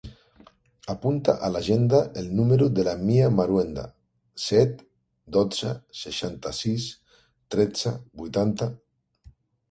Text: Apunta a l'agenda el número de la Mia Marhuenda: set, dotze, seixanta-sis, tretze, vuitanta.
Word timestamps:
Apunta 0.91 1.33
a 1.47 1.49
l'agenda 1.55 1.97
el 2.21 2.29
número 2.37 2.69
de 2.79 2.85
la 2.87 2.95
Mia 3.01 3.27
Marhuenda: 3.39 3.83
set, 4.45 4.81
dotze, 5.35 5.73
seixanta-sis, 5.99 6.87
tretze, 7.57 7.93
vuitanta. 8.23 8.69